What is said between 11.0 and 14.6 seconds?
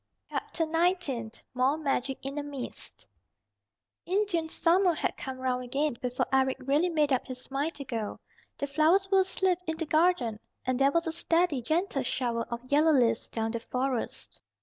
a steady, gentle shower of yellow leaves down the Forest.